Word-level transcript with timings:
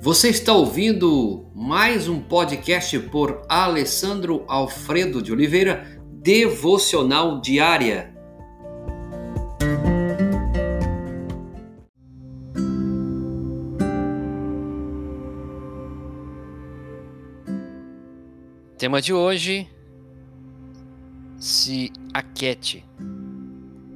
Você 0.00 0.28
está 0.28 0.52
ouvindo 0.52 1.50
mais 1.52 2.06
um 2.08 2.20
podcast 2.20 2.96
por 3.10 3.42
Alessandro 3.48 4.44
Alfredo 4.46 5.20
de 5.20 5.32
Oliveira, 5.32 6.00
Devocional 6.22 7.40
Diária. 7.40 8.14
Tema 18.78 19.02
de 19.02 19.12
hoje: 19.12 19.68
se 21.40 21.92
aquiete. 22.14 22.86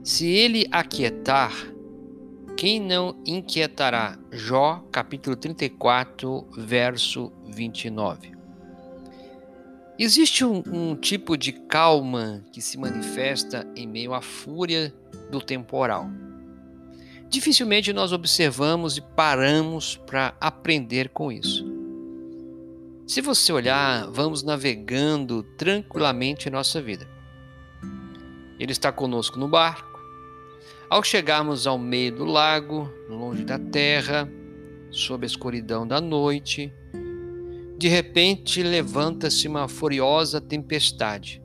Se 0.02 0.26
ele 0.26 0.66
aquietar, 0.72 1.71
quem 2.62 2.78
não 2.78 3.20
inquietará? 3.26 4.16
Jó, 4.30 4.84
capítulo 4.92 5.34
34, 5.34 6.46
verso 6.56 7.32
29. 7.48 8.30
Existe 9.98 10.44
um, 10.44 10.62
um, 10.68 10.94
tipo 10.94 11.36
de 11.36 11.50
calma 11.50 12.44
que 12.52 12.62
se 12.62 12.78
manifesta 12.78 13.68
em 13.74 13.84
meio 13.84 14.14
à 14.14 14.22
fúria 14.22 14.94
do 15.28 15.40
temporal. 15.40 16.08
Dificilmente 17.28 17.92
nós 17.92 18.12
observamos 18.12 18.96
e 18.96 19.00
paramos 19.00 19.96
para 19.96 20.32
aprender 20.40 21.08
com 21.08 21.32
isso. 21.32 21.66
Se 23.08 23.20
você 23.20 23.52
olhar, 23.52 24.06
vamos 24.06 24.44
navegando 24.44 25.42
tranquilamente 25.58 26.48
em 26.48 26.52
nossa 26.52 26.80
vida. 26.80 27.08
Ele 28.56 28.70
está 28.70 28.92
conosco 28.92 29.36
no 29.36 29.48
barco. 29.48 29.91
Ao 30.88 31.02
chegarmos 31.02 31.66
ao 31.66 31.78
meio 31.78 32.14
do 32.16 32.24
lago, 32.24 32.92
longe 33.08 33.44
da 33.44 33.58
terra, 33.58 34.28
sob 34.90 35.24
a 35.24 35.26
escuridão 35.26 35.86
da 35.86 36.00
noite, 36.00 36.72
de 37.78 37.88
repente 37.88 38.62
levanta-se 38.62 39.48
uma 39.48 39.66
furiosa 39.68 40.40
tempestade. 40.40 41.42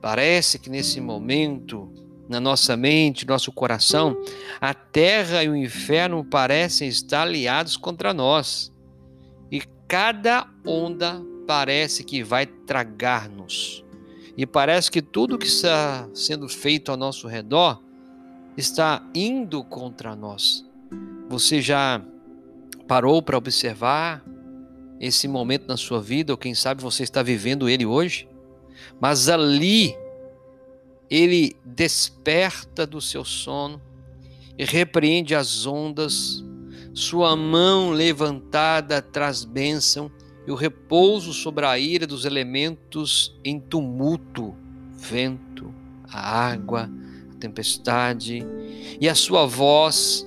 Parece 0.00 0.58
que 0.58 0.70
nesse 0.70 1.00
momento, 1.00 1.90
na 2.28 2.38
nossa 2.38 2.76
mente, 2.76 3.26
nosso 3.26 3.50
coração, 3.50 4.16
a 4.60 4.74
terra 4.74 5.42
e 5.42 5.48
o 5.48 5.56
inferno 5.56 6.24
parecem 6.24 6.88
estar 6.88 7.22
aliados 7.22 7.76
contra 7.76 8.12
nós. 8.12 8.72
E 9.50 9.62
cada 9.88 10.46
onda 10.64 11.22
parece 11.46 12.04
que 12.04 12.22
vai 12.22 12.46
tragar-nos. 12.46 13.85
E 14.36 14.44
parece 14.44 14.90
que 14.90 15.00
tudo 15.00 15.38
que 15.38 15.46
está 15.46 16.08
sendo 16.12 16.48
feito 16.48 16.90
ao 16.90 16.96
nosso 16.96 17.26
redor 17.26 17.80
está 18.56 19.02
indo 19.14 19.64
contra 19.64 20.14
nós. 20.14 20.64
Você 21.28 21.62
já 21.62 22.02
parou 22.86 23.22
para 23.22 23.38
observar 23.38 24.24
esse 25.00 25.26
momento 25.26 25.66
na 25.66 25.76
sua 25.76 26.00
vida, 26.00 26.32
ou 26.32 26.38
quem 26.38 26.54
sabe 26.54 26.82
você 26.82 27.02
está 27.02 27.22
vivendo 27.22 27.68
ele 27.68 27.86
hoje? 27.86 28.28
Mas 29.00 29.28
ali 29.28 29.96
ele 31.08 31.56
desperta 31.64 32.86
do 32.86 33.00
seu 33.00 33.24
sono 33.24 33.80
e 34.58 34.64
repreende 34.64 35.34
as 35.34 35.66
ondas, 35.66 36.42
sua 36.94 37.36
mão 37.36 37.90
levantada 37.90 39.02
traz 39.02 39.44
bênção 39.44 40.10
e 40.46 40.50
o 40.50 40.54
repouso 40.54 41.32
sobre 41.32 41.66
a 41.66 41.76
ira 41.78 42.06
dos 42.06 42.24
elementos 42.24 43.36
em 43.44 43.58
tumulto, 43.58 44.54
vento, 44.92 45.74
a 46.08 46.48
água, 46.48 46.88
a 47.34 47.38
tempestade, 47.38 48.46
e 49.00 49.08
a 49.08 49.14
sua 49.14 49.44
voz 49.44 50.26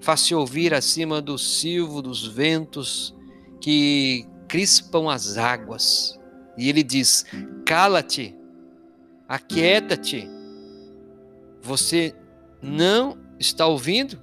faz-se 0.00 0.34
ouvir 0.34 0.72
acima 0.72 1.20
do 1.20 1.36
silvo 1.36 2.00
dos 2.00 2.24
ventos 2.24 3.12
que 3.60 4.24
crispam 4.46 5.10
as 5.10 5.36
águas. 5.36 6.16
E 6.56 6.68
ele 6.68 6.84
diz: 6.84 7.26
Cala-te, 7.64 8.36
aquieta-te. 9.28 10.30
Você 11.60 12.14
não 12.62 13.18
está 13.36 13.66
ouvindo? 13.66 14.16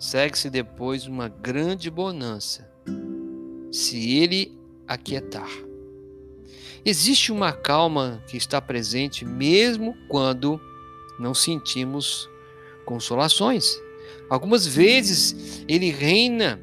Segue-se 0.00 0.50
depois 0.50 1.06
uma 1.06 1.28
grande 1.28 1.88
bonança 1.88 2.71
se 3.72 4.18
ele 4.18 4.52
aquietar. 4.86 5.50
Existe 6.84 7.32
uma 7.32 7.52
calma 7.52 8.22
que 8.28 8.36
está 8.36 8.60
presente 8.60 9.24
mesmo 9.24 9.96
quando 10.08 10.60
não 11.18 11.32
sentimos 11.32 12.28
consolações. 12.84 13.80
Algumas 14.28 14.66
vezes 14.66 15.64
ele 15.68 15.90
reina 15.90 16.60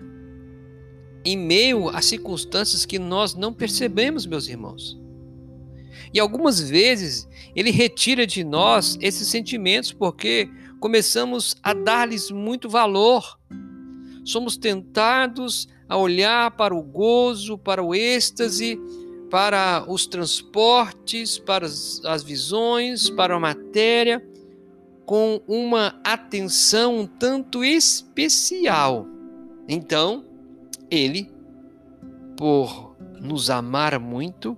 em 1.23 1.37
meio 1.37 1.89
a 1.89 2.01
circunstâncias 2.01 2.85
que 2.85 2.99
nós 2.99 3.33
não 3.33 3.53
percebemos, 3.53 4.25
meus 4.25 4.47
irmãos. 4.47 4.99
E 6.13 6.19
algumas 6.19 6.59
vezes 6.59 7.27
ele 7.55 7.71
retira 7.71 8.25
de 8.25 8.43
nós 8.43 8.97
esses 9.01 9.27
sentimentos 9.27 9.93
porque 9.93 10.49
começamos 10.79 11.55
a 11.61 11.73
dar-lhes 11.73 12.31
muito 12.31 12.67
valor. 12.67 13.39
Somos 14.25 14.57
tentados 14.57 15.67
a 15.89 15.97
olhar 15.97 16.51
para 16.51 16.75
o 16.75 16.83
gozo, 16.83 17.57
para 17.57 17.83
o 17.83 17.95
êxtase, 17.95 18.79
para 19.29 19.83
os 19.87 20.05
transportes, 20.05 21.39
para 21.39 21.65
as 21.65 22.23
visões, 22.23 23.09
para 23.09 23.35
a 23.35 23.39
matéria, 23.39 24.23
com 25.05 25.41
uma 25.47 25.99
atenção 26.03 26.99
um 26.99 27.07
tanto 27.07 27.63
especial. 27.63 29.07
Então, 29.67 30.23
ele, 30.89 31.31
por 32.37 32.95
nos 33.19 33.49
amar 33.49 33.99
muito, 33.99 34.55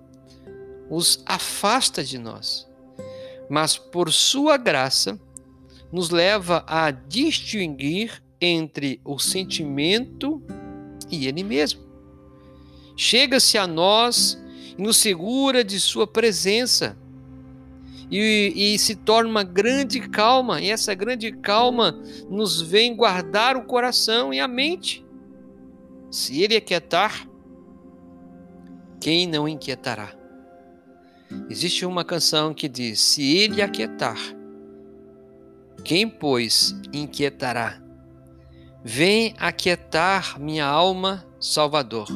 os 0.90 1.24
afasta 1.26 2.04
de 2.04 2.18
nós, 2.18 2.68
mas 3.50 3.78
por 3.78 4.12
sua 4.12 4.58
graça, 4.58 5.18
nos 5.92 6.10
leva 6.10 6.64
a 6.68 6.92
distinguir 6.92 8.22
entre 8.40 9.00
o 9.04 9.20
sentimento 9.20 10.42
e 11.12 11.28
Ele 11.28 11.44
mesmo. 11.44 11.82
Chega-se 12.96 13.58
a 13.58 13.66
nós 13.66 14.42
e 14.78 14.82
nos 14.82 14.98
segura 14.98 15.64
de 15.64 15.80
Sua 15.80 16.08
presença. 16.08 16.98
E, 18.10 18.74
e, 18.74 18.78
se 18.78 18.96
torna 18.96 19.30
uma 19.30 19.44
grande 19.44 20.02
calma, 20.02 20.60
e 20.60 20.70
essa 20.70 20.94
grande 20.94 21.32
calma 21.32 21.98
nos 22.30 22.62
vem 22.62 22.94
guardar 22.94 23.56
o 23.56 23.64
coração 23.64 24.34
e 24.34 24.40
a 24.40 24.50
mente. 24.50 25.06
Se 26.12 26.42
ele 26.42 26.58
aquietar, 26.58 27.26
quem 29.00 29.26
não 29.26 29.48
inquietará? 29.48 30.14
Existe 31.50 31.86
uma 31.86 32.04
canção 32.04 32.54
que 32.54 32.68
diz: 32.68 33.00
Se 33.00 33.24
ele 33.38 33.62
aquietar, 33.62 34.20
quem, 35.84 36.10
pois, 36.10 36.76
inquietará? 36.94 37.82
Vem 38.84 39.36
aquietar 39.38 40.40
minha 40.40 40.66
alma, 40.66 41.26
Salvador. 41.40 42.08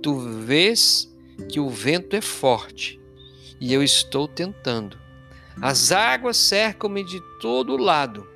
Tu 0.00 0.18
vês 0.18 1.12
que 1.48 1.58
o 1.58 1.68
vento 1.68 2.14
é 2.14 2.20
forte 2.20 3.00
e 3.60 3.72
eu 3.74 3.82
estou 3.82 4.28
tentando. 4.28 4.96
As 5.60 5.90
águas 5.90 6.36
cercam-me 6.36 7.04
de 7.04 7.20
todo 7.40 7.76
lado 7.76 8.26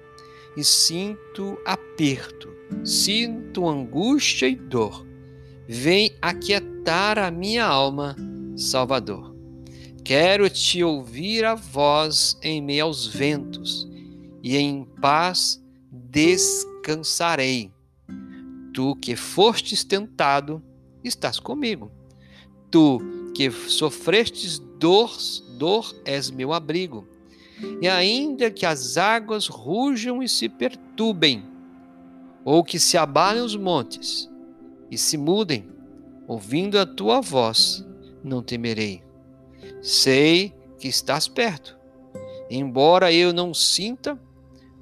e 0.56 0.65
sinto 0.65 1.56
aperto, 1.65 2.53
sinto 2.84 3.69
angústia 3.69 4.48
e 4.48 4.56
dor. 4.56 5.06
Vem 5.69 6.15
aquietar 6.21 7.19
a 7.19 7.31
minha 7.31 7.65
alma, 7.65 8.16
Salvador. 8.56 9.34
Quero 10.04 10.50
te 10.50 10.82
ouvir 10.82 11.44
a 11.44 11.54
voz 11.54 12.36
em 12.42 12.60
meio 12.60 12.84
aos 12.84 13.06
ventos 13.06 13.88
e 14.42 14.56
em 14.56 14.84
paz 15.00 15.62
descansarei. 16.84 17.72
Tu 18.72 18.95
que 18.97 19.16
fostes 19.16 19.83
tentado, 19.83 20.63
estás 21.03 21.41
comigo. 21.41 21.91
Tu 22.71 23.01
que 23.34 23.51
sofrestes 23.51 24.59
dor, 24.59 25.16
dor 25.57 25.95
és 26.04 26.31
meu 26.31 26.53
abrigo. 26.53 27.09
E 27.81 27.89
ainda 27.89 28.51
que 28.51 28.66
as 28.66 28.97
águas 28.97 29.47
rujam 29.47 30.22
e 30.22 30.28
se 30.28 30.48
perturbem, 30.48 31.45
ou 32.45 32.63
que 32.63 32.78
se 32.78 32.98
abalem 32.98 33.42
os 33.42 33.57
montes 33.57 34.28
e 34.91 34.98
se 34.98 35.16
mudem, 35.16 35.66
ouvindo 36.27 36.78
a 36.78 36.84
tua 36.84 37.21
voz, 37.21 37.86
não 38.22 38.42
temerei. 38.42 39.03
Sei 39.81 40.53
que 40.78 40.89
estás 40.89 41.28
perto, 41.28 41.78
embora 42.51 43.13
eu 43.13 43.33
não 43.33 43.54
sinta 43.54 44.21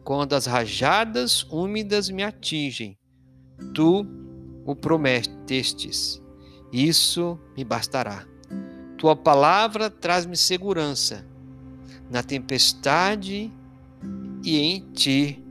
quando 0.04 0.34
as 0.34 0.46
rajadas 0.46 1.44
úmidas 1.44 2.10
me 2.10 2.22
atingem, 2.22 2.99
tu 3.75 4.06
o 4.64 4.75
prometestes. 4.75 6.22
Isso 6.72 7.38
me 7.56 7.64
bastará. 7.64 8.26
Tua 8.96 9.14
palavra 9.16 9.90
traz-me 9.90 10.37
segurança 10.37 11.26
na 12.10 12.22
tempestade 12.22 13.52
e 14.44 14.58
em 14.58 14.81
ti 14.93 15.43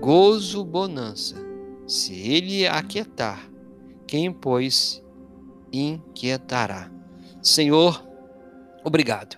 gozo 0.00 0.64
bonança. 0.64 1.36
Se 1.86 2.14
ele 2.14 2.66
aquietar, 2.66 3.48
quem, 4.06 4.32
pois, 4.32 5.02
inquietará? 5.72 6.90
Senhor, 7.42 8.04
obrigado. 8.84 9.36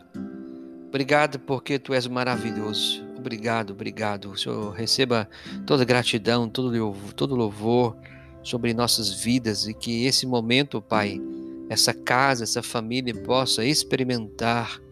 Obrigado 0.89 1.39
porque 1.41 1.79
tu 1.79 1.95
és 1.95 2.07
maravilhoso. 2.07 3.12
Obrigado, 3.23 3.71
obrigado. 3.71 4.33
O 4.33 4.37
Senhor 4.37 4.73
receba 4.73 5.29
toda 5.65 5.85
gratidão, 5.85 6.49
todo 6.49 7.37
louvor, 7.37 7.97
sobre 8.43 8.75
nossas 8.75 9.13
vidas 9.13 9.69
e 9.69 9.73
que 9.73 10.05
esse 10.05 10.27
momento, 10.27 10.83
Pai, 10.83 11.21
essa 11.69 11.95
casa, 11.95 12.43
essa 12.43 12.63
família 12.65 13.15
possa 13.15 13.65
experimentar 13.65 14.83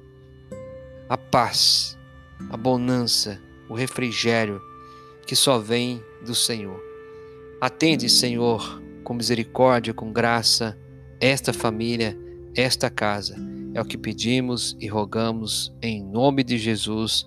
a 1.08 1.18
paz, 1.18 1.98
a 2.48 2.56
bonança, 2.56 3.42
o 3.68 3.74
refrigério 3.74 4.62
que 5.26 5.34
só 5.34 5.58
vem 5.58 6.00
do 6.24 6.34
Senhor. 6.34 6.80
Atende, 7.60 8.08
Senhor, 8.08 8.80
com 9.02 9.12
misericórdia, 9.12 9.92
com 9.92 10.12
graça, 10.12 10.78
esta 11.20 11.52
família, 11.52 12.16
esta 12.54 12.88
casa. 12.88 13.36
É 13.74 13.80
o 13.80 13.84
que 13.84 13.98
pedimos 13.98 14.76
e 14.80 14.86
rogamos 14.86 15.72
em 15.82 16.02
nome 16.02 16.42
de 16.42 16.56
Jesus. 16.58 17.26